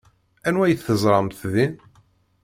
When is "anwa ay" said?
0.47-0.75